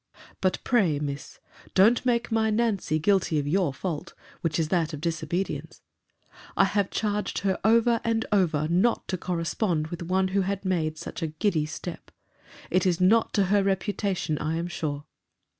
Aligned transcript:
—But 0.41 0.57
pray, 0.63 0.97
Miss, 0.97 1.39
don't 1.75 2.03
make 2.07 2.31
my 2.31 2.49
Nancy 2.49 2.97
guilt 2.97 3.31
of 3.33 3.47
your 3.47 3.71
fault; 3.71 4.15
which 4.41 4.57
is 4.57 4.69
that 4.69 4.93
of 4.95 4.99
disobedience. 5.01 5.83
I 6.57 6.63
have 6.63 6.89
charged 6.89 7.41
her 7.41 7.59
over 7.63 8.01
and 8.03 8.25
over 8.31 8.67
not 8.67 9.07
to 9.09 9.17
correspond 9.19 9.89
with 9.89 10.01
one 10.01 10.29
who 10.29 10.41
had 10.41 10.65
made 10.65 10.97
such 10.97 11.21
a 11.21 11.27
giddy 11.27 11.67
step. 11.67 12.09
It 12.71 12.87
is 12.87 12.99
not 12.99 13.31
to 13.33 13.45
her 13.53 13.61
reputation, 13.63 14.39
I 14.39 14.55
am 14.55 14.67
sure. 14.67 15.05